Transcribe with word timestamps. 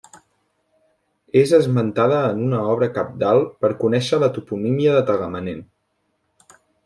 És 1.41 1.51
esmentada 1.57 2.21
en 2.29 2.41
una 2.45 2.63
obra 2.71 2.89
cabdal 2.97 3.45
per 3.65 3.71
conèixer 3.83 4.21
la 4.25 4.31
toponímia 4.39 4.95
de 4.97 5.05
Tagamanent. 5.11 5.63